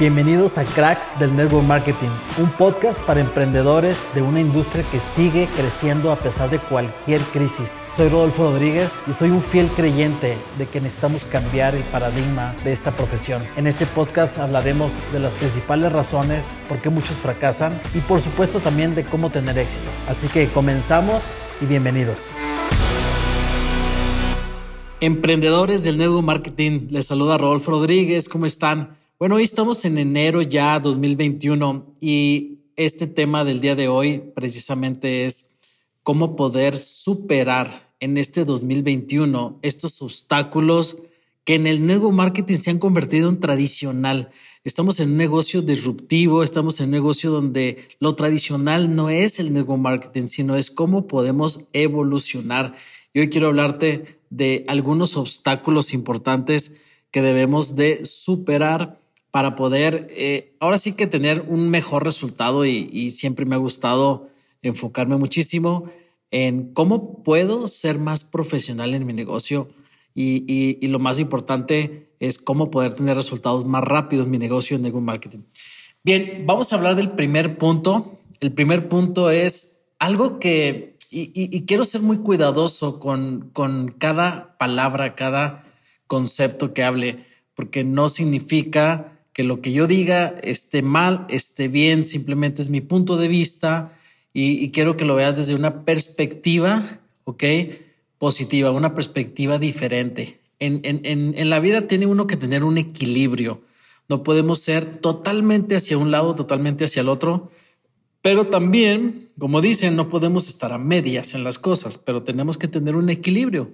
[0.00, 2.08] Bienvenidos a Cracks del Network Marketing,
[2.38, 7.82] un podcast para emprendedores de una industria que sigue creciendo a pesar de cualquier crisis.
[7.86, 12.72] Soy Rodolfo Rodríguez y soy un fiel creyente de que necesitamos cambiar el paradigma de
[12.72, 13.42] esta profesión.
[13.58, 18.58] En este podcast hablaremos de las principales razones por qué muchos fracasan y por supuesto
[18.58, 19.90] también de cómo tener éxito.
[20.08, 22.38] Así que comenzamos y bienvenidos.
[25.02, 28.99] Emprendedores del Network Marketing, les saluda Rodolfo Rodríguez, ¿cómo están?
[29.20, 35.26] Bueno, hoy estamos en enero ya 2021 y este tema del día de hoy precisamente
[35.26, 35.58] es
[36.02, 40.96] cómo poder superar en este 2021 estos obstáculos
[41.44, 44.30] que en el network marketing se han convertido en tradicional.
[44.64, 49.52] Estamos en un negocio disruptivo, estamos en un negocio donde lo tradicional no es el
[49.52, 52.72] network marketing, sino es cómo podemos evolucionar.
[53.12, 56.72] Y hoy quiero hablarte de algunos obstáculos importantes
[57.10, 58.98] que debemos de superar
[59.30, 64.28] para poder eh, ahora sí que tener un mejor resultado y, siempre me ha gustado
[64.62, 65.84] enfocarme muchísimo
[66.30, 69.68] en cómo puedo ser más profesional en mi negocio
[70.14, 74.82] y, lo más importante es cómo poder tener resultados más rápidos en mi negocio en
[74.82, 75.38] Network Marketing.
[76.02, 78.18] Bien, vamos a hablar del primer punto.
[78.40, 85.14] El primer punto es algo que, y, quiero ser muy cuidadoso con, con cada palabra,
[85.14, 85.64] cada
[86.06, 87.24] concepto que hable,
[87.54, 92.80] porque no significa que lo que yo diga esté mal, esté bien, simplemente es mi
[92.80, 93.96] punto de vista
[94.32, 97.44] y, quiero que lo veas desde una perspectiva, ¿ok?
[98.18, 100.38] Positiva, una perspectiva diferente.
[100.60, 103.62] En, en, en, la vida tiene uno que tener un equilibrio.
[104.08, 107.50] No podemos ser totalmente hacia un lado, totalmente hacia el otro,
[108.22, 112.68] pero también, como dicen, no podemos estar a medias en las cosas, pero tenemos que
[112.68, 113.72] tener un equilibrio.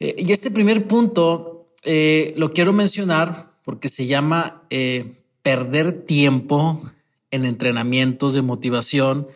[0.00, 6.88] Eh, y este primer punto eh, lo quiero mencionar porque se llama eh, perder tiempo
[7.32, 9.26] en entrenamientos de motivación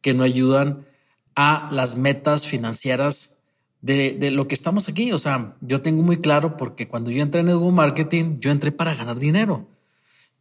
[0.00, 0.86] que no ayudan
[1.34, 3.38] a las metas financieras
[3.80, 5.10] de, lo que estamos aquí.
[5.10, 8.70] O sea, yo tengo muy claro porque cuando yo entré en el marketing, yo entré
[8.70, 9.66] para ganar dinero.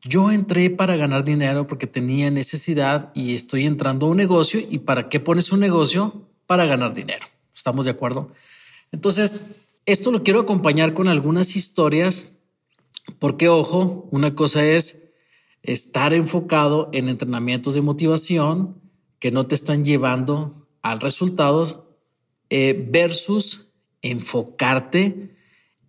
[0.04, 4.62] Yo entré para ganar dinero porque tenía necesidad y estoy entrando a un negocio.
[4.70, 6.22] ¿Y para qué pones un negocio?
[6.46, 7.26] Para ganar dinero.
[7.56, 8.32] ¿Estamos de acuerdo?
[8.92, 9.48] Entonces,
[9.88, 12.34] esto lo quiero acompañar con algunas historias
[13.18, 15.10] porque, ojo, una cosa es
[15.64, 18.82] estar enfocado en entrenamientos de motivación
[19.20, 21.84] que no te están llevando a resultados
[22.50, 23.68] eh, versus
[24.02, 25.36] enfocarte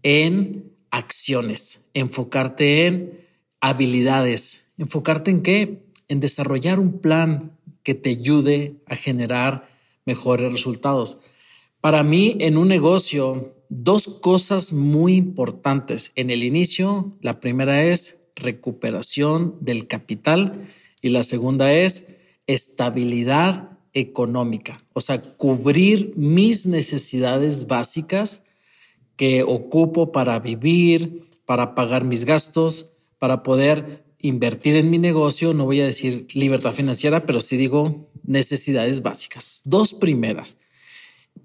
[0.03, 3.27] en acciones, enfocarte en
[3.61, 5.83] habilidades, enfocarte en qué?
[6.09, 9.69] En desarrollar un plan que te ayude a generar
[10.05, 11.19] mejores resultados.
[11.81, 16.13] Para mí, en un negocio, dos cosas muy importantes.
[16.17, 20.69] En el inicio, la primera es recuperación del capital
[21.01, 22.09] y la segunda es
[22.47, 28.45] estabilidad económica, o sea, cubrir mis necesidades básicas
[29.17, 35.53] que ocupo para vivir, para pagar mis gastos, para poder invertir en mi negocio.
[35.53, 39.63] No voy a decir libertad financiera, pero sí digo necesidades básicas.
[39.65, 40.57] Dos primeras.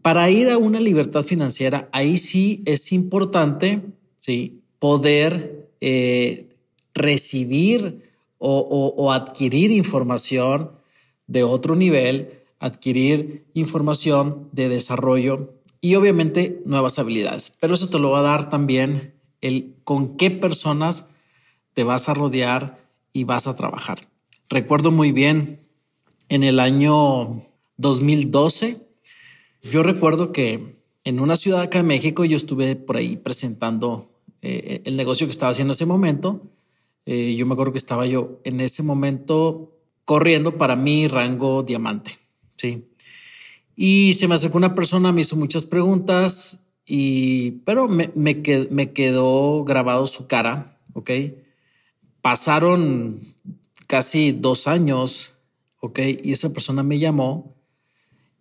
[0.01, 3.81] Para ir a una libertad financiera, ahí sí es importante
[4.19, 4.61] ¿sí?
[4.79, 6.55] poder eh,
[6.93, 10.71] recibir o, adquirir información
[11.27, 17.53] de otro nivel, adquirir información de desarrollo y obviamente nuevas habilidades.
[17.59, 21.09] Pero eso te lo va a dar también el con qué personas
[21.73, 22.79] te vas a rodear
[23.13, 24.07] y vas a trabajar.
[24.49, 25.67] Recuerdo muy bien
[26.29, 27.43] en el año
[27.77, 28.84] 2012
[29.71, 34.11] yo recuerdo que en una ciudad acá en México yo estuve por ahí presentando
[34.41, 36.41] eh, el negocio que estaba haciendo en ese momento.
[37.05, 42.19] Eh, yo me acuerdo que estaba yo en ese momento corriendo para mi rango diamante.
[42.55, 42.87] Sí.
[43.75, 48.93] Y se me acercó una persona, me hizo muchas preguntas, y, pero me, me, me
[48.93, 50.79] quedó grabado su cara.
[50.93, 51.09] Ok.
[52.21, 53.19] Pasaron
[53.87, 55.35] casi dos años.
[55.79, 55.99] Ok.
[56.23, 57.54] Y esa persona me llamó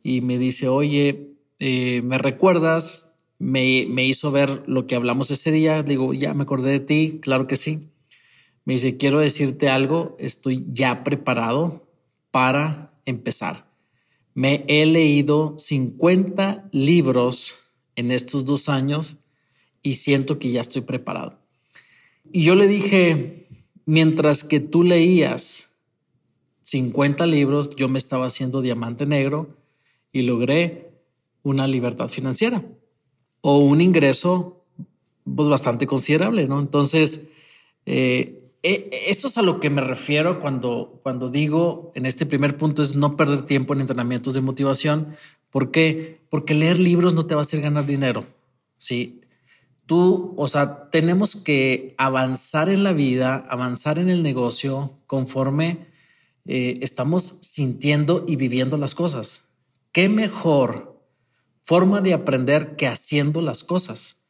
[0.04, 3.14] y me dice, oye, eh, ¿me recuerdas?
[3.38, 5.82] Me, me, hizo ver lo que hablamos ese día.
[5.82, 7.88] Digo, ya me acordé de ti, claro que sí.
[8.66, 11.88] Me dice, quiero decirte algo, estoy ya preparado
[12.30, 13.66] para empezar.
[14.34, 17.60] Me he leído 50 libros
[17.96, 19.16] en estos dos años
[19.82, 21.38] y siento que ya estoy preparado.
[22.30, 23.48] Y yo le dije,
[23.86, 25.72] mientras que tú leías
[26.62, 29.63] 50 libros, yo me estaba haciendo diamante negro
[30.14, 30.92] y logré
[31.42, 32.64] una libertad financiera
[33.42, 34.64] o un ingreso
[35.24, 36.60] pues, bastante considerable, ¿no?
[36.60, 37.24] Entonces,
[37.84, 42.56] eh, eh, eso es a lo que me refiero cuando, cuando digo en este primer
[42.56, 45.16] punto es no perder tiempo en entrenamientos de motivación.
[45.50, 46.20] ¿Por qué?
[46.30, 48.24] Porque leer libros no te va a hacer ganar dinero.
[48.78, 49.20] Sí,
[49.84, 55.88] tú, o sea, tenemos que avanzar en la vida, avanzar en el negocio conforme
[56.46, 59.48] eh, estamos sintiendo y viviendo las cosas.
[59.94, 61.00] ¿Qué mejor
[61.62, 64.24] forma de aprender que haciendo las cosas?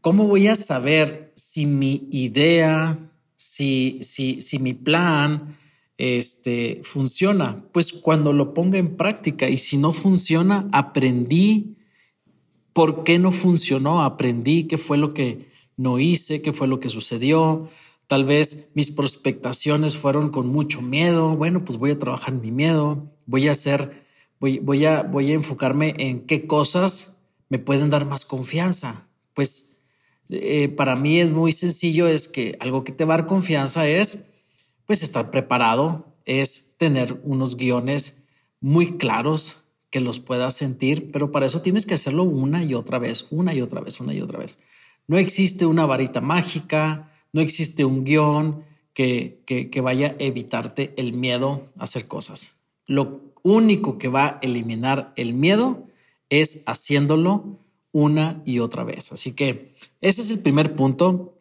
[0.00, 5.56] ¿Cómo voy a saber si mi idea, si, si, si mi plan
[5.98, 11.76] este, funciona, pues cuando lo ponga en práctica y si no funciona, aprendí
[12.72, 16.88] por qué no funcionó, aprendí qué fue lo que no hice, qué fue lo que
[16.88, 17.68] sucedió.
[18.08, 21.36] Tal vez mis prospectaciones fueron con mucho miedo.
[21.36, 23.12] Bueno, pues voy a trabajar mi miedo.
[23.26, 24.03] Voy a hacer,
[24.62, 27.16] voy, a, voy a enfocarme en qué cosas
[27.48, 29.08] me pueden dar más confianza.
[29.32, 29.78] Pues
[30.28, 33.86] eh, para mí es muy sencillo, es que algo que te va a dar confianza
[33.88, 34.24] es
[34.86, 38.22] pues estar preparado, es tener unos guiones
[38.60, 42.98] muy claros que los puedas sentir, pero para eso tienes que hacerlo una y otra
[42.98, 44.58] vez, una y otra vez, una y otra vez.
[45.06, 50.94] No existe una varita mágica, no existe un guion que, que, que vaya a evitarte
[50.96, 52.56] el miedo a hacer cosas.
[52.86, 55.86] Lo único que va a eliminar el miedo
[56.30, 57.60] es haciéndolo
[57.92, 59.12] una y otra vez.
[59.12, 61.38] Así que ese es el primer punto.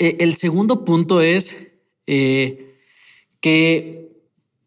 [0.00, 1.68] Eh, el segundo punto es
[2.08, 2.74] eh,
[3.40, 4.10] que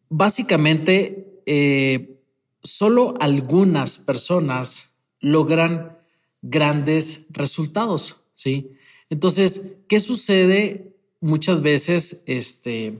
[0.07, 2.21] básicamente eh,
[2.63, 5.97] solo algunas personas logran
[6.41, 8.23] grandes resultados.
[8.35, 8.71] Sí.
[9.09, 12.23] Entonces, ¿qué sucede muchas veces?
[12.25, 13.00] Este,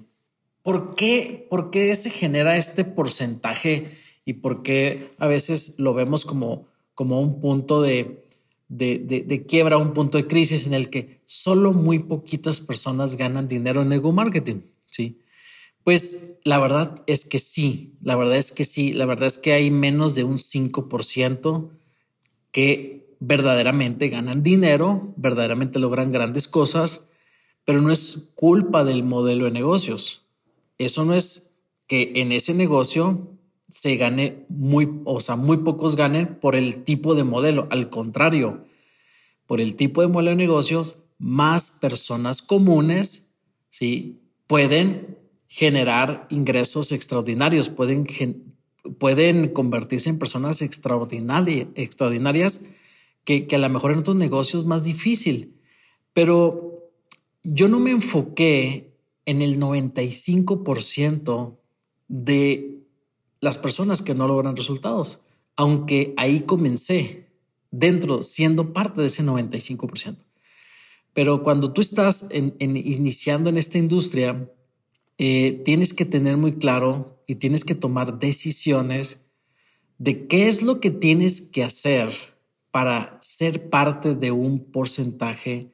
[0.68, 3.90] ¿por qué, ¿Por qué se genera este porcentaje
[4.26, 8.26] y por qué a veces lo vemos como como un punto de,
[8.68, 13.84] de, quiebra, un punto de crisis en el que solo muy poquitas personas ganan dinero
[13.84, 14.62] en ego marketing.
[14.88, 15.22] Sí.
[15.86, 19.54] Pues la verdad es que sí, la verdad es que sí, la verdad es que
[19.54, 21.70] hay menos de un 5%
[22.52, 27.08] que verdaderamente ganan dinero, verdaderamente logran grandes cosas,
[27.64, 30.27] pero no es culpa del modelo de negocios.
[30.78, 31.56] Eso no es
[31.88, 33.38] que en ese negocio
[33.70, 37.68] se gane muy, o sea, muy pocos ganen por el tipo de modelo.
[37.70, 38.66] Al contrario,
[39.46, 43.36] por el tipo de modelo de negocios, más personas comunes,
[43.70, 44.22] ¿sí?
[44.46, 48.06] Pueden generar ingresos extraordinarios, pueden,
[49.00, 52.62] pueden convertirse en personas extraordinarias
[53.24, 55.56] que, que a lo mejor en otros negocios es más difícil.
[56.14, 56.92] Pero
[57.44, 58.87] yo no me enfoqué
[59.28, 61.60] en el 95%
[62.08, 62.80] de
[63.42, 65.20] las personas que no logran resultados,
[65.56, 67.28] aunque ahí comencé
[67.70, 70.16] dentro, siendo parte de ese 95%.
[71.14, 72.30] Pero cuando tú estás
[72.60, 74.50] iniciando en esta industria,
[75.18, 79.24] eh, tienes que tener muy claro y tienes que tomar decisiones
[79.98, 82.14] de qué es lo que tienes que hacer
[82.72, 85.74] para ser parte de un porcentaje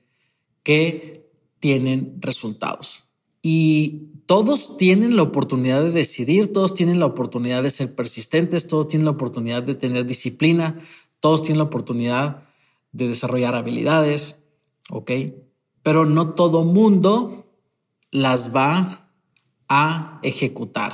[0.64, 1.30] que
[1.60, 3.13] tienen resultados.
[3.44, 8.88] Y todos tienen la oportunidad de decidir, todos tienen la oportunidad de ser persistentes, todos
[8.88, 10.78] tienen la oportunidad de tener disciplina,
[11.20, 12.46] todos tienen la oportunidad
[12.94, 14.42] de desarrollar habilidades,
[14.90, 15.12] ¿ok?
[15.84, 17.46] Pero no todo mundo
[18.12, 19.10] las va
[19.68, 20.94] a ejecutar.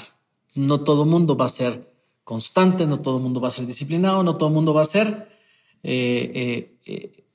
[0.56, 4.38] No todo mundo va a ser constante, no todo mundo va a ser disciplinado, no
[4.38, 5.30] todo mundo va a ser
[5.84, 7.26] eh, eh, eh,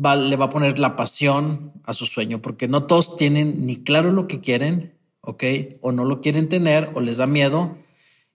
[0.00, 4.12] le va a poner la pasión a su sueño, porque no todos tienen ni claro
[4.12, 5.44] lo que quieren, ¿ok?
[5.82, 7.76] O no lo quieren tener, o les da miedo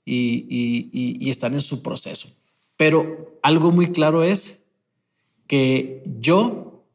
[0.06, 2.30] y, están en su proceso.
[2.78, 4.66] Pero algo muy claro es
[5.48, 6.86] que yo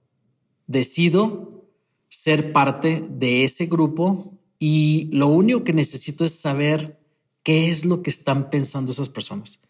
[0.66, 1.64] decido
[2.08, 7.00] ser parte de ese grupo y lo único que necesito es saber
[7.42, 9.60] qué es lo que están pensando esas personas.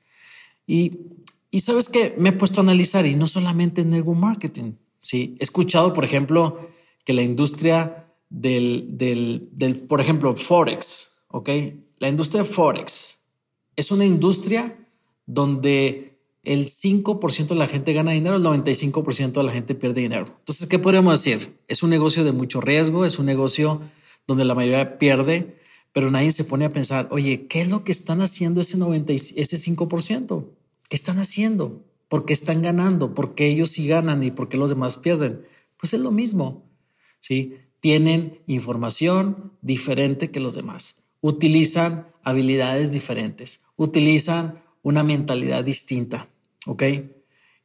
[0.67, 0.99] Y,
[1.51, 5.37] y sabes que me he puesto a analizar y no solamente en network marketing, Sí,
[5.39, 6.69] he escuchado, por ejemplo,
[7.05, 11.49] que la industria del, del, del, por ejemplo, Forex, ¿ok?
[11.99, 13.21] La industria Forex
[13.77, 14.77] es una industria
[15.27, 16.11] donde
[16.43, 20.37] el 5% de la gente gana dinero, el 95% de la gente pierde dinero.
[20.39, 21.59] Entonces, ¿qué podríamos decir?
[21.69, 23.81] Es un negocio de mucho riesgo, es un negocio
[24.27, 25.59] donde la mayoría pierde,
[25.93, 29.13] pero nadie se pone a pensar, oye, ¿qué es lo que están haciendo ese 90,
[29.13, 30.45] ese 5%?
[30.89, 31.85] ¿Qué están haciendo?
[32.11, 35.47] Porque están ganando, porque ellos sí ganan y porque los demás pierden.
[35.77, 36.69] Pues es lo mismo,
[37.21, 37.55] ¿sí?
[37.79, 46.29] Tienen información diferente que los demás, utilizan habilidades diferentes, utilizan una mentalidad distinta,
[46.67, 46.83] ¿ok?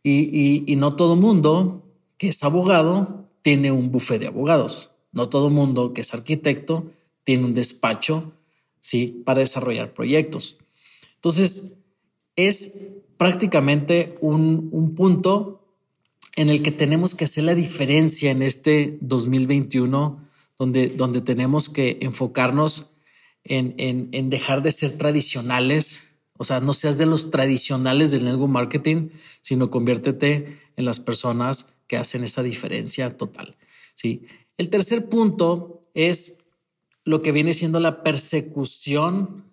[0.04, 1.84] Y, y, y no todo mundo
[2.20, 4.92] que es abogado tiene un bufete de abogados.
[5.12, 6.92] no todo mundo que es arquitecto
[7.24, 8.34] tiene un despacho,
[8.80, 9.24] ¿sí?
[9.26, 10.60] Para desarrollar proyectos.
[11.16, 11.78] Entonces,
[12.36, 15.62] es prácticamente un, un punto
[16.36, 20.22] en el que tenemos que hacer la diferencia en este 2021,
[20.60, 22.92] donde, donde tenemos que enfocarnos
[23.44, 28.26] en, en, en dejar de ser tradicionales, o sea, no seas de los tradicionales del
[28.26, 29.10] network marketing,
[29.42, 33.56] sino conviértete en las personas que hacen esa diferencia total.
[33.94, 34.26] Sí.
[34.58, 36.38] El tercer punto es
[37.06, 39.46] lo que viene siendo la persecución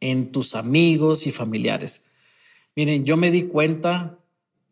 [0.00, 2.02] en tus amigos y familiares.
[2.76, 4.18] Miren, yo me di cuenta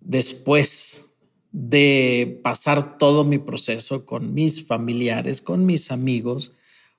[0.01, 1.07] después
[1.53, 6.53] de pasar todo mi proceso con mis familiares, con mis amigos,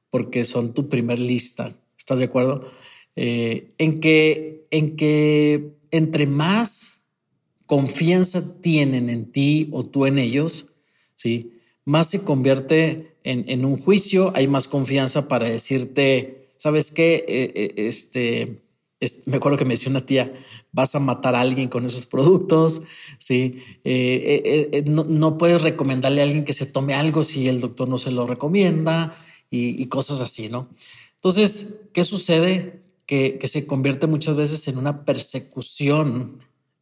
[0.09, 1.75] porque son tu primer lista.
[1.97, 2.69] ¿Estás de acuerdo?
[3.15, 7.03] Eh, en, que, en que entre más
[7.65, 10.73] confianza tienen en ti o tú en ellos,
[11.15, 11.53] ¿sí?
[11.85, 17.25] más se convierte en, un juicio, hay más confianza para decirte, ¿sabes qué?
[17.27, 18.61] Eh, eh, este,
[19.25, 20.33] me acuerdo que me decía una tía,
[20.71, 22.81] vas a matar a alguien con esos productos,
[23.19, 23.61] ¿sí?
[23.83, 28.11] Eh, no, puedes recomendarle a alguien que se tome algo si el doctor no se
[28.11, 29.15] lo recomienda
[29.49, 30.69] y, cosas así, ¿no?
[31.15, 32.81] Entonces, ¿qué sucede?
[33.05, 36.39] Que, se convierte muchas veces en una persecución,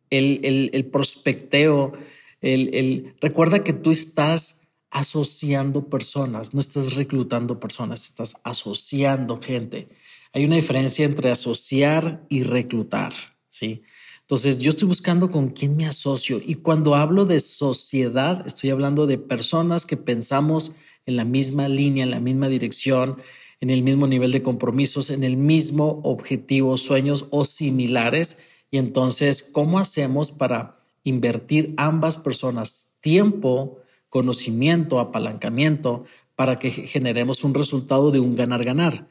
[0.09, 1.93] el, el prospecteo,
[2.41, 9.89] el, recuerda que tú estás asociando personas, no estás reclutando personas, estás asociando gente.
[10.35, 13.13] Hay una diferencia entre asociar y reclutar,
[13.49, 13.83] ¿sí?
[14.19, 19.07] Entonces, yo estoy buscando con quién me asocio y cuando hablo de sociedad, estoy hablando
[19.07, 20.73] de personas que pensamos
[21.05, 23.15] en la misma línea, en la misma dirección,
[23.61, 28.37] en el mismo nivel de compromisos, en el mismo objetivo, sueños o similares.
[28.71, 33.77] Y entonces, ¿cómo hacemos para invertir ambas personas tiempo,
[34.09, 36.03] conocimiento, apalancamiento,
[36.35, 39.07] para que generemos un resultado de un ganar-ganar.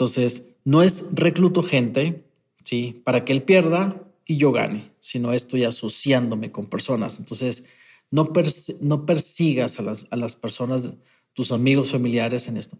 [0.00, 2.24] Entonces, no es recluto gente,
[2.64, 3.02] ¿sí?
[3.04, 3.90] Para que él pierda
[4.24, 7.18] y yo gane, sino estoy asociándome con personas.
[7.18, 7.66] Entonces,
[8.10, 10.94] no, persigas a las, a las personas,
[11.34, 12.78] tus amigos familiares en esto,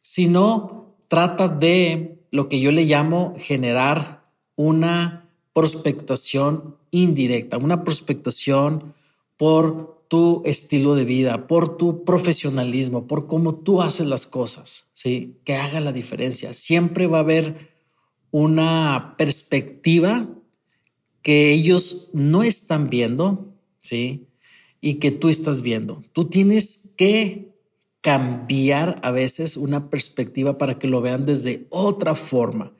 [0.00, 4.22] sino trata de lo que yo le llamo generar
[4.56, 8.94] una prospectación indirecta, una prospectación
[9.36, 15.36] por tu estilo de vida, por tu profesionalismo, por cómo tú haces las cosas, ¿sí?
[15.44, 16.52] Que haga la diferencia.
[16.52, 17.74] Siempre va a haber
[18.30, 20.28] una perspectiva
[21.22, 24.28] que ellos no están viendo, ¿sí?
[24.80, 26.02] Y que tú estás viendo.
[26.12, 27.54] Tú tienes que
[28.00, 32.74] cambiar a veces una perspectiva para que lo vean desde otra forma.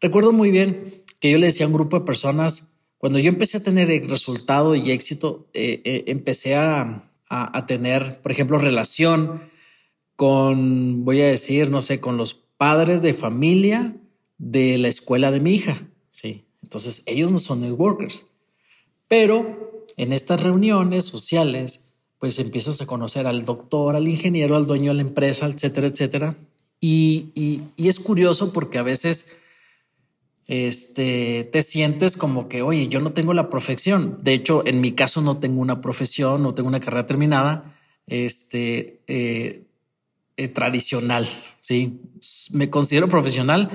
[0.00, 3.58] Recuerdo muy bien que yo le decía a un grupo de personas, cuando yo empecé
[3.58, 7.10] a tener resultado y éxito, eh, eh, empecé a,
[7.66, 9.42] tener, por ejemplo, relación
[10.14, 13.96] con, voy a decir, no sé, con los padres de familia
[14.38, 15.88] de la escuela de mi hija.
[16.12, 18.26] Sí, entonces ellos no son networkers,
[19.08, 21.86] pero en estas reuniones sociales,
[22.20, 26.36] pues empiezas a conocer al doctor, al ingeniero, al dueño de la empresa, etcétera, etcétera.
[26.80, 29.36] y es curioso porque a veces
[30.46, 34.18] este, te sientes como que, oye, yo no tengo la profesión.
[34.22, 37.74] De hecho, en mi caso no tengo una profesión, no tengo una carrera terminada,
[38.06, 39.64] este, eh,
[40.36, 41.26] eh, tradicional.
[41.60, 42.00] Sí,
[42.52, 43.70] me considero profesional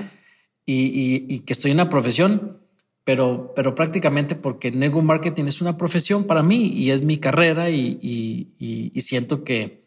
[0.64, 2.58] y, que estoy en una profesión,
[3.02, 7.70] pero, pero prácticamente porque Nego Marketing es una profesión para mí y es mi carrera
[7.70, 9.82] y, siento que,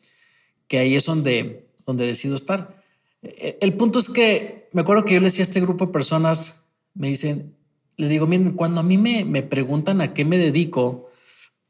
[0.68, 2.84] que ahí es donde, donde decido estar.
[3.22, 5.94] E, el punto es que me acuerdo que yo le decía a este grupo de
[5.94, 6.62] personas,
[6.94, 7.56] me dicen,
[7.98, 11.10] le digo, miren, cuando a mí me, me preguntan a qué me dedico,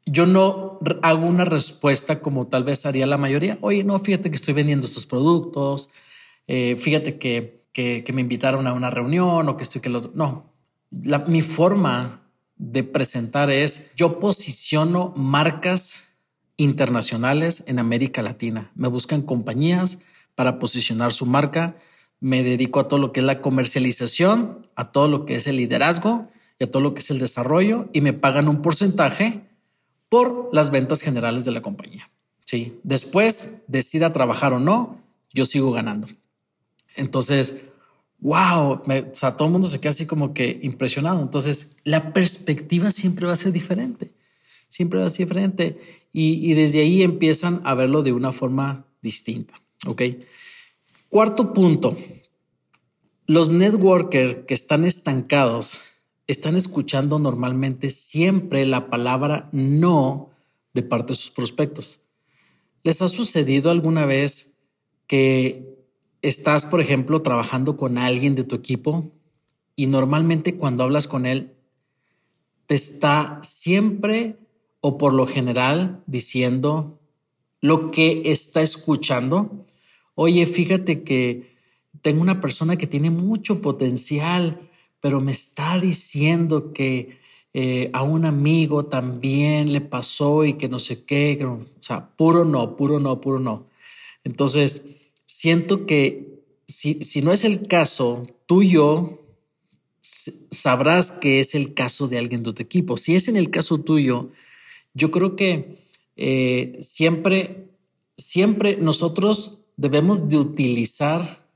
[0.06, 3.58] yo no hago una respuesta como tal vez haría la mayoría.
[3.60, 5.88] Oye, no, fíjate que estoy vendiendo estos productos.
[6.46, 10.12] Eh, fíjate que, que, me invitaron a una reunión o que estoy que lo otro.
[10.14, 10.52] No,
[11.26, 12.22] mi forma
[12.56, 16.08] de presentar es yo posiciono marcas
[16.56, 18.70] internacionales en América Latina.
[18.74, 19.98] Me buscan compañías
[20.34, 21.76] para posicionar su marca
[22.24, 25.56] me dedico a todo lo que es la comercialización, a todo lo que es el
[25.56, 29.42] liderazgo y a todo lo que es el desarrollo y me pagan un porcentaje
[30.08, 32.10] por las ventas generales de la compañía.
[32.46, 35.02] Sí, después decida trabajar o no,
[35.34, 36.08] yo sigo ganando.
[36.96, 37.66] Entonces,
[38.20, 41.20] wow, o sea, todo el mundo se queda así como que impresionado.
[41.20, 44.14] Entonces, la perspectiva siempre va a ser diferente,
[44.70, 45.78] siempre va a ser diferente
[46.10, 49.60] y, y desde ahí empiezan a verlo de una forma distinta.
[49.86, 50.00] Ok.
[51.14, 51.96] Cuarto punto,
[53.28, 55.78] los networkers que están estancados
[56.26, 60.30] están escuchando normalmente siempre la palabra no
[60.72, 62.00] de parte de sus prospectos.
[62.82, 64.56] ¿Les ha sucedido alguna vez
[65.06, 65.86] que
[66.20, 69.12] estás, por ejemplo, trabajando con alguien de tu equipo
[69.76, 71.54] y normalmente cuando hablas con él,
[72.66, 74.40] te está siempre
[74.80, 76.98] o por lo general diciendo
[77.60, 79.64] lo que está escuchando.
[80.14, 81.54] Oye, fíjate que
[82.02, 87.18] tengo una persona que tiene mucho potencial, pero me está diciendo que
[87.52, 92.44] eh, a un amigo también le pasó y que no sé qué, o sea, puro
[92.44, 93.66] no, puro no, puro no.
[94.24, 94.82] Entonces,
[95.26, 99.20] siento que si, si no es el caso tuyo,
[100.00, 102.96] sabrás que es el caso de alguien de tu equipo.
[102.96, 104.30] Si es en el caso tuyo,
[104.92, 105.78] yo creo que
[106.16, 107.68] eh, siempre,
[108.16, 111.46] siempre nosotros debemos de utilizar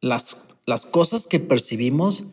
[0.00, 2.26] las, las cosas que percibimos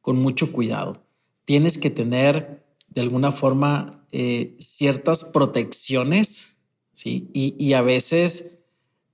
[0.00, 1.02] con mucho cuidado.
[1.44, 6.56] Tienes que tener de alguna forma eh, ciertas protecciones,
[6.92, 7.30] ¿sí?
[7.32, 8.58] Y, a veces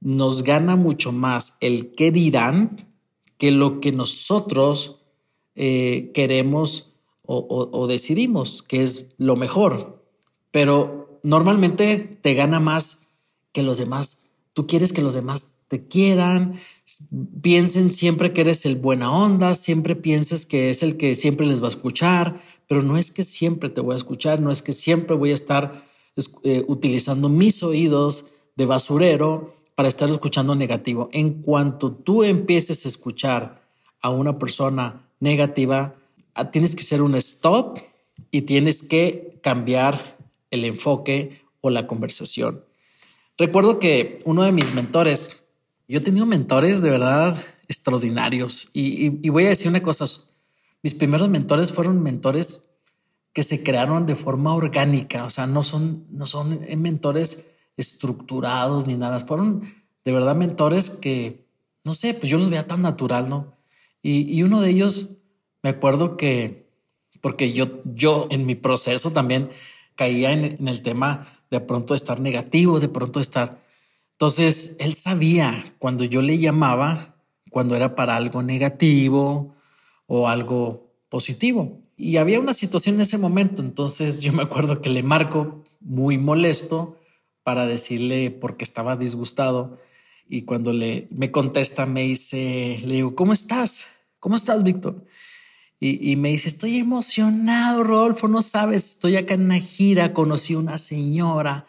[0.01, 2.95] nos gana mucho más el qué dirán
[3.39, 5.01] que lo que nosotros
[5.55, 6.95] eh, queremos
[7.29, 10.05] o, decidimos, que es lo mejor.
[10.53, 13.09] Pero normalmente te gana más
[13.53, 14.31] que los demás.
[14.53, 16.55] Tú quieres que los demás te quieran,
[17.41, 21.61] piensen siempre que eres el buena onda, siempre pienses que es el que siempre les
[21.61, 24.73] va a escuchar, pero no es que siempre te voy a escuchar, no es que
[24.73, 25.85] siempre voy a estar
[26.45, 31.11] eh, utilizando mis oídos de basurero para estar escuchando negativo.
[31.13, 33.63] En cuanto tú empieces a escuchar
[34.01, 35.95] a una persona negativa,
[36.35, 37.79] ah, tienes que hacer un stop
[38.31, 40.17] y tienes que cambiar
[40.51, 42.65] el enfoque o la conversación.
[43.37, 45.45] Recuerdo que uno de mis mentores,
[45.89, 47.37] yo he tenido mentores de verdad
[47.69, 50.05] extraordinarios y, voy a decir una cosa,
[50.83, 52.65] mis primeros mentores fueron mentores
[53.33, 58.95] que se crearon de forma orgánica, o sea, no son, no son mentores estructurados ni
[58.95, 59.63] nada, fueron
[60.05, 61.47] de verdad mentores que,
[61.85, 63.57] no sé, pues yo los veía tan natural, ¿no?
[64.03, 65.17] Y, uno de ellos,
[65.63, 66.71] me acuerdo que,
[67.21, 69.51] porque yo, yo en mi proceso también
[69.97, 73.66] caía en el tema de pronto estar negativo, de pronto estar
[74.17, 77.17] entonces, él sabía cuando yo le llamaba,
[77.51, 79.55] cuando era para algo negativo
[80.07, 81.83] o algo positivo.
[81.99, 86.17] Y había una situación en ese momento, entonces yo me acuerdo que le marco muy
[86.17, 86.97] molesto
[87.43, 89.79] para decirle porque estaba disgustado
[90.31, 93.89] y cuando le me contesta me dice, le digo, ¿cómo estás?
[94.19, 95.05] ¿Cómo estás, Víctor?
[95.79, 100.55] Y, y, me dice, estoy emocionado, Rodolfo, no sabes, estoy acá en una gira, conocí
[100.55, 101.67] una señora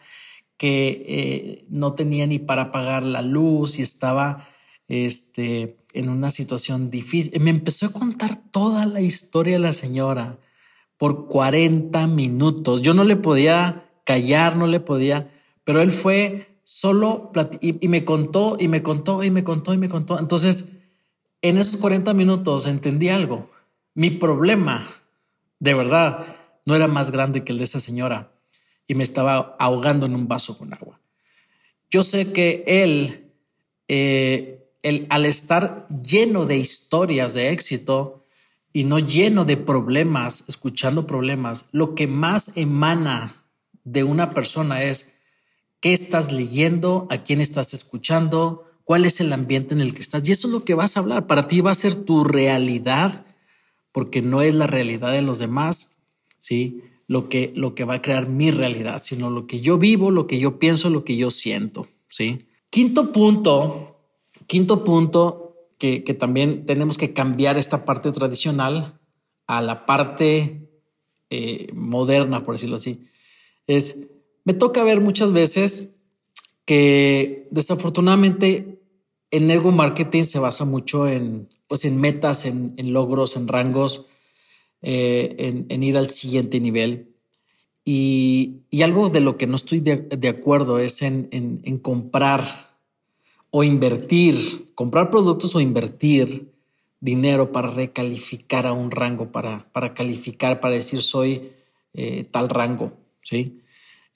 [0.58, 4.48] que eh, no tenía ni para pagar la luz y estaba
[4.88, 7.40] este, en una situación difícil.
[7.40, 10.38] Me empezó a contar toda la historia de la señora
[10.96, 12.82] por 40 minutos.
[12.82, 15.30] Yo no le podía callar, no le podía,
[15.62, 19.78] pero él fue solo y, y me contó y me contó y me contó y
[19.78, 20.18] me contó.
[20.18, 20.72] Entonces,
[21.40, 23.48] en esos 40 minutos entendí algo.
[23.94, 24.84] Mi problema,
[25.60, 26.26] de verdad,
[26.66, 28.32] no era más grande que el de esa señora
[28.88, 30.98] y me estaba ahogando en un vaso con agua.
[31.90, 33.30] Yo sé que él,
[33.86, 34.66] eh,
[35.08, 38.26] al estar lleno de historias de éxito
[38.72, 43.44] y no lleno de problemas, escuchando problemas, lo que más emana
[43.84, 45.12] de una persona es
[45.80, 50.26] qué estás leyendo, a quién estás escuchando, cuál es el ambiente en el que estás.
[50.26, 51.26] Y eso es lo que vas a hablar.
[51.26, 53.26] Para ti va a ser tu realidad,
[53.92, 55.98] porque no es la realidad de los demás.
[56.38, 60.10] Sí, lo que, lo que va a crear mi realidad, sino lo que yo vivo,
[60.10, 61.88] lo que yo pienso, lo que yo siento.
[62.08, 62.38] ¿sí?
[62.70, 63.98] Quinto punto,
[64.46, 69.00] quinto punto que, también tenemos que cambiar esta parte tradicional
[69.46, 70.68] a la parte
[71.30, 73.00] eh, moderna, por decirlo así,
[73.66, 73.96] es,
[74.44, 75.90] me toca ver muchas veces
[76.66, 78.82] que desafortunadamente
[79.30, 84.04] en ego marketing se basa mucho en, pues en metas, en, en logros, en rangos,
[84.82, 87.14] eh, en, ir al siguiente nivel.
[87.84, 92.76] Y, algo de lo que no estoy de, acuerdo es en, comprar
[93.50, 96.52] o invertir, comprar productos o invertir
[97.00, 101.50] dinero para recalificar a un rango, para, para calificar, para decir soy
[101.94, 103.62] eh, tal rango, ¿sí?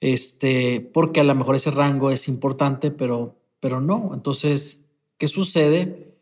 [0.00, 4.10] Este, porque a lo mejor ese rango es importante, pero, pero no.
[4.14, 4.84] Entonces,
[5.16, 6.16] ¿qué sucede?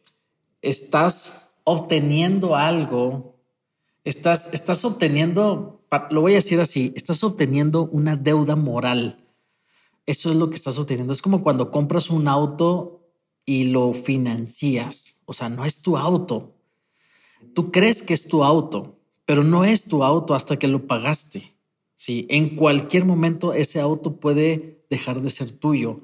[0.61, 3.39] Estás obteniendo algo
[4.05, 9.25] estás, estás obteniendo, lo voy a decir así, estás obteniendo una deuda moral.
[10.07, 11.13] Eso es lo que estás obteniendo.
[11.13, 13.01] Es como cuando compras un auto
[13.45, 15.23] y lo financias.
[15.25, 16.55] O sea, no es tu auto.
[17.55, 21.55] Tú crees que es tu auto, pero no es tu auto hasta que lo pagaste.
[21.97, 26.01] Sí, en cualquier momento ese auto puede dejar de ser tuyo.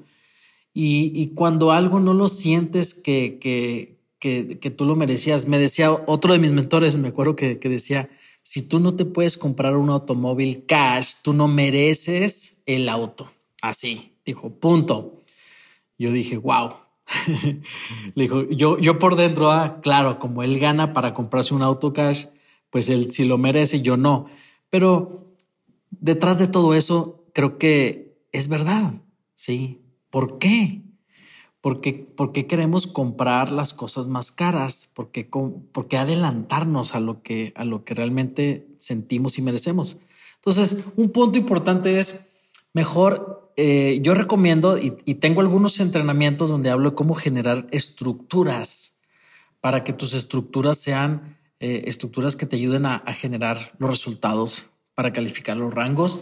[0.79, 6.33] Y, cuando algo no lo sientes que, que, que, tú lo merecías, me decía otro
[6.33, 8.09] de mis mentores, me acuerdo que, que decía,
[8.41, 13.31] si tú no te puedes comprar un automóvil cash, tú no mereces el auto.
[13.61, 15.23] Así, dijo, punto.
[15.97, 16.73] Yo dije, wow.
[18.15, 21.93] Le dijo, yo, yo por dentro, ah, claro, como él gana para comprarse un auto
[21.93, 22.25] cash,
[22.69, 24.27] pues él sí lo merece, yo no.
[24.69, 25.35] Pero
[25.89, 29.01] detrás de todo eso, creo que es verdad.
[29.35, 29.81] Sí.
[30.09, 30.83] ¿Por qué?
[31.61, 34.91] Porque, qué queremos comprar las cosas más caras?
[34.93, 35.27] ¿Por qué,
[35.97, 39.97] adelantarnos a lo, que, a lo que realmente sentimos y merecemos?
[40.35, 42.27] Entonces, un punto importante es
[42.73, 43.51] mejor.
[43.57, 48.99] Eh, yo recomiendo y, tengo algunos entrenamientos donde hablo de cómo generar estructuras
[49.59, 55.11] para que tus estructuras sean eh, estructuras que te ayuden a, generar los resultados para
[55.11, 56.21] calificar los rangos.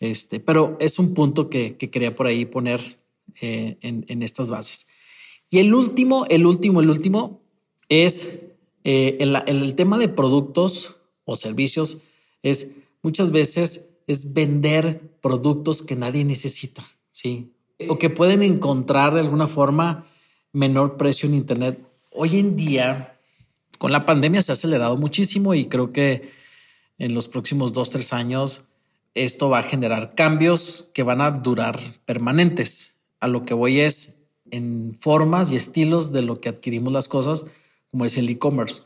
[0.00, 2.80] Este, pero es un punto que quería por ahí poner
[3.40, 4.86] eh, en, estas bases.
[5.50, 7.42] Y el último, el último, el último
[7.88, 8.46] es
[8.84, 12.02] eh, el, tema de productos o servicios.
[12.42, 12.68] Es
[13.02, 17.52] muchas veces es vender productos que nadie necesita, sí,
[17.88, 20.06] o que pueden encontrar de alguna forma
[20.52, 21.78] menor precio en Internet.
[22.12, 23.18] Hoy en día,
[23.78, 26.30] con la pandemia se ha acelerado muchísimo y creo que
[26.98, 28.64] en los próximos dos, tres años
[29.14, 34.18] esto va a generar cambios que van a durar permanentes a lo que voy es
[34.50, 37.46] en formas y estilos de lo que adquirimos las cosas,
[37.92, 38.82] como es el e-commerce.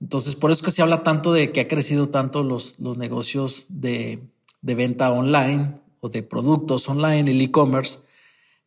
[0.00, 3.66] Entonces, por eso que se habla tanto de que ha crecido tanto los, los negocios
[3.68, 4.20] de,
[4.62, 7.98] de venta online o de productos online, el e-commerce.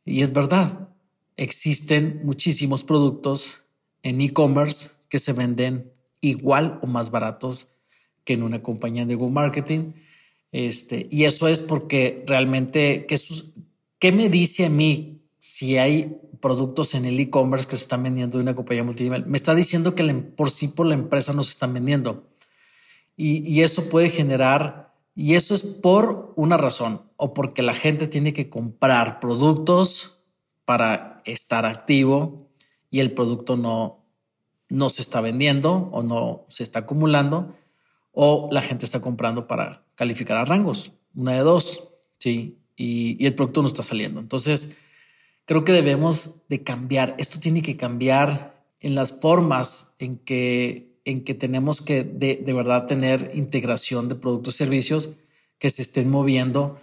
[0.05, 0.89] Y es verdad,
[1.35, 3.63] existen muchísimos productos
[4.03, 7.69] en e-commerce que se venden igual o más baratos
[8.23, 9.93] que en una compañía de Google Marketing.
[10.51, 13.17] Este, y eso es porque realmente que,
[14.01, 18.39] ¿Qué me dice a mí si hay productos en el e-commerce que se están vendiendo
[18.39, 19.27] de una compañía multinivel?
[19.27, 22.27] Me está diciendo que por sí por la empresa no se están vendiendo.
[23.15, 28.33] Y, eso puede generar, y eso es por una razón, o porque la gente tiene
[28.33, 30.23] que comprar productos
[30.65, 32.49] para estar activo
[32.89, 34.03] y el producto no,
[34.67, 37.55] no se está vendiendo o no se está acumulando,
[38.13, 40.93] o la gente está comprando para calificar a rangos.
[41.13, 41.89] Una de dos.
[42.17, 44.19] Sí y, el producto no está saliendo.
[44.19, 44.77] Entonces,
[45.45, 47.15] creo que debemos de cambiar.
[47.17, 52.53] Esto tiene que cambiar en las formas en que, en que tenemos que de, de
[52.53, 55.17] verdad tener integración de productos y servicios
[55.59, 56.79] que se estén moviendo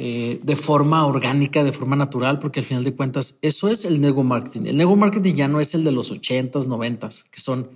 [0.00, 4.00] eh, de forma orgánica, de forma natural, porque al final de cuentas eso es el
[4.00, 4.66] nego marketing.
[4.66, 7.70] El nego marketing ya no es el de los 80s, 90s, que son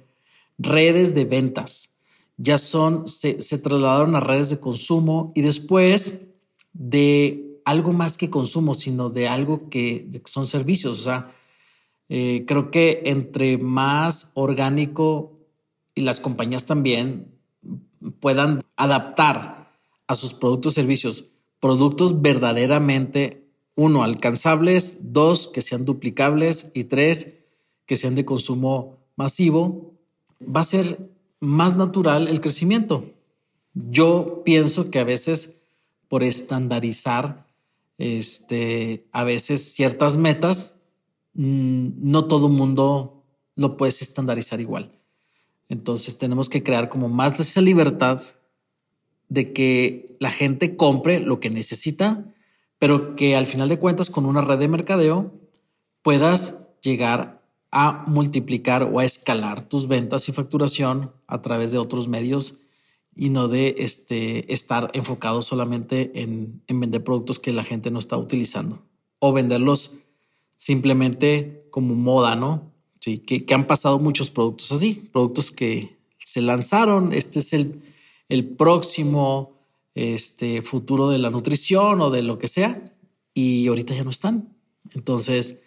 [0.56, 1.96] redes de ventas.
[2.36, 6.20] Ya son, se, se trasladaron a redes de consumo y después
[6.72, 11.00] de algo más que consumo, sino de algo que son servicios.
[11.00, 11.34] O sea,
[12.08, 15.38] eh, creo que entre más orgánico
[15.94, 17.38] y las compañías también
[18.20, 19.72] puedan adaptar
[20.06, 23.46] a sus productos servicios productos verdaderamente,
[23.76, 27.38] uno, alcanzables, dos, que sean duplicables y tres,
[27.86, 29.94] que sean de consumo masivo,
[30.44, 33.04] va a ser más natural el crecimiento.
[33.74, 35.60] Yo pienso que a veces
[36.08, 37.41] por estandarizar
[38.02, 40.80] este, a veces ciertas metas,
[41.34, 44.98] mm, no todo mundo lo puedes estandarizar igual.
[45.68, 48.20] Entonces tenemos que crear como más de esa libertad
[49.28, 52.34] de que la gente compre lo que necesita,
[52.78, 55.32] pero que al final de cuentas con una red de mercadeo
[56.02, 62.08] puedas llegar a multiplicar o a escalar tus ventas y facturación a través de otros
[62.08, 62.62] medios
[63.14, 68.16] y no de este, estar enfocado solamente en, vender productos que la gente no está
[68.16, 68.82] utilizando
[69.18, 69.92] o venderlos
[70.56, 72.72] simplemente como moda, ¿no?
[73.00, 77.82] Sí, que, han pasado muchos productos así, productos que se lanzaron, este es el,
[78.28, 79.58] el próximo
[79.94, 82.84] este, futuro de la nutrición o de lo que sea,
[83.34, 84.56] y ahorita ya no están.
[84.94, 85.58] Entonces,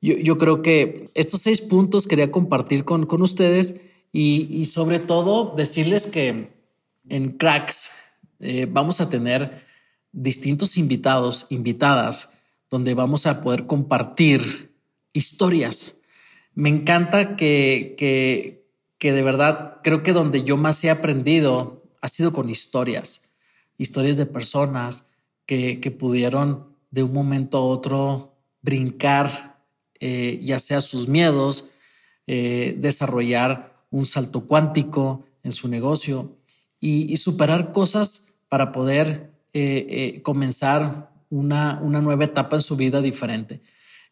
[0.00, 3.80] yo, creo que estos seis puntos quería compartir con, con ustedes
[4.12, 6.57] y, y sobre todo decirles que
[7.10, 7.90] en Cracks
[8.40, 9.64] eh, vamos a tener
[10.12, 12.30] distintos invitados, invitadas,
[12.70, 14.74] donde vamos a poder compartir
[15.12, 15.98] historias.
[16.54, 18.66] Me encanta que, que,
[18.98, 23.22] que de verdad creo que donde yo más he aprendido ha sido con historias,
[23.76, 25.06] historias de personas
[25.46, 29.64] que, pudieron de un momento a otro brincar,
[29.98, 31.70] eh, ya sea sus miedos,
[32.26, 36.36] eh, desarrollar un salto cuántico en su negocio
[36.80, 43.02] y, superar cosas para poder eh, eh, comenzar una, una, nueva etapa en su vida
[43.02, 43.60] diferente.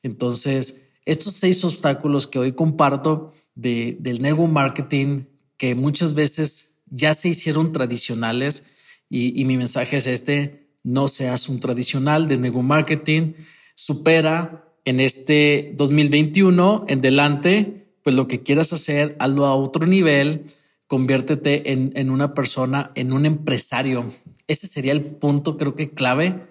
[0.02, 5.24] Entonces, estos seis obstáculos que hoy comparto de, del nego marketing,
[5.56, 8.64] que muchas veces ya se hicieron tradicionales,
[9.08, 13.34] y, y mi mensaje es este, no seas un tradicional de nego marketing,
[13.74, 20.46] supera en este 2021 en delante, pues lo que quieras hacer, hazlo a otro nivel,
[20.86, 24.12] conviértete en, en una persona, en un empresario.
[24.46, 26.46] Ese sería el punto, creo que clave,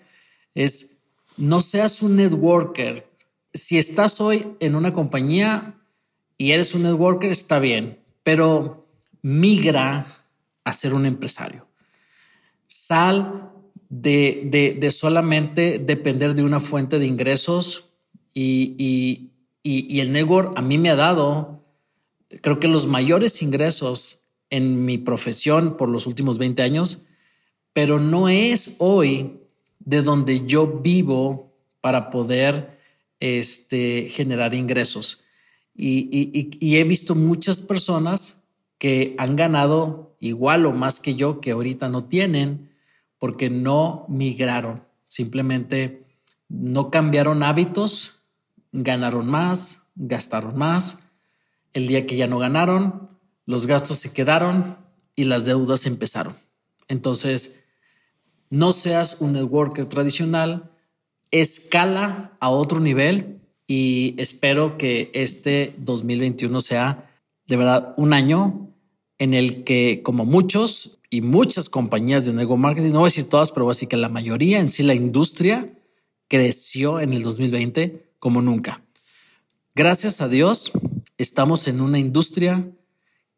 [0.54, 0.98] es
[1.38, 3.10] no seas un networker.
[3.54, 5.82] Si estás hoy en una compañía
[6.38, 8.88] y eres un networker, está bien, pero
[9.22, 10.08] migra
[10.64, 11.68] a ser un empresario.
[12.68, 13.52] Sal
[13.90, 17.90] de, de, de solamente depender de una fuente de ingresos
[18.34, 19.32] y, y,
[19.64, 21.64] y, y el network a mí me ha dado,
[22.42, 24.25] creo que los mayores ingresos
[24.56, 27.06] en mi profesión por los últimos 20 años,
[27.74, 29.42] pero no es hoy
[29.80, 32.80] de donde yo vivo para poder
[33.20, 35.24] este, generar ingresos.
[35.76, 38.44] Y, y, y, he visto muchas personas
[38.78, 42.72] que han ganado igual o más que yo, que ahorita no tienen,
[43.20, 46.06] porque no migraron, simplemente
[46.48, 48.22] no cambiaron hábitos,
[48.72, 51.00] ganaron más, gastaron más.
[51.74, 53.15] El día que ya no ganaron,
[53.46, 54.78] los gastos se quedaron
[55.16, 56.36] y las deudas empezaron.
[56.88, 57.64] Entonces,
[58.50, 60.72] no seas un networker tradicional,
[61.32, 67.12] escala a otro nivel y espero que este 2021 sea
[67.48, 68.74] de verdad un año
[69.18, 73.30] en el que como muchos y muchas compañías de network marketing, no voy a decir
[73.30, 75.72] todas, pero así que la mayoría en sí la industria
[76.28, 78.84] creció en el 2020 como nunca.
[79.74, 80.72] Gracias a Dios,
[81.18, 82.70] estamos en una industria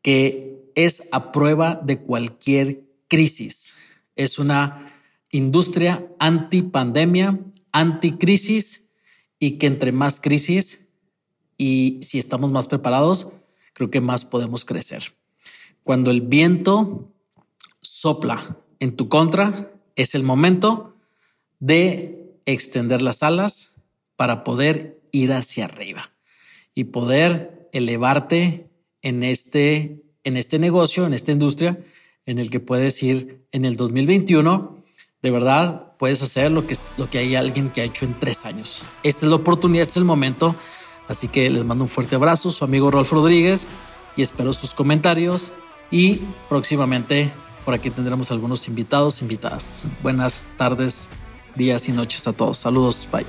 [0.08, 3.74] que es a prueba de cualquier crisis.
[4.16, 4.90] Es una
[5.32, 7.38] industria anti pandemia,
[7.74, 8.88] anti crisis
[9.38, 10.88] y que entre más crisis
[11.58, 13.34] y si estamos más preparados,
[13.74, 15.14] creo que más podemos crecer.
[15.84, 17.12] Cuando el viento
[17.82, 20.96] sopla en tu contra, es el momento
[21.60, 23.74] de extender las alas
[24.16, 26.12] para poder ir hacia arriba
[26.74, 28.67] y poder elevarte
[29.08, 31.80] en este, en este negocio, en esta industria,
[32.26, 34.84] en el que puedes ir en el 2021.
[35.22, 38.46] De verdad, puedes hacer lo que, lo que hay alguien que ha hecho en tres
[38.46, 38.84] años.
[39.04, 40.56] Esta es la oportunidad, este es el momento.
[41.08, 43.70] Así que les mando un fuerte abrazo, su amigo Rolf Rodríguez,
[44.18, 45.54] y espero sus comentarios.
[45.90, 47.32] Y próximamente
[47.64, 49.88] por aquí tendremos algunos invitados, invitadas.
[50.04, 51.08] Buenas tardes,
[51.56, 52.58] días y noches a todos.
[52.58, 53.26] Saludos, bye.